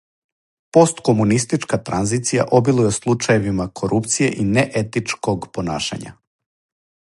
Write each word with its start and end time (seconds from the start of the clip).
Посткомунистичка 0.77 1.77
транзиција 1.89 2.45
обилује 2.61 2.93
случајевима 2.97 3.67
корупције 3.81 4.31
и 4.45 4.47
неетичког 4.57 5.47
понашања. 5.59 6.17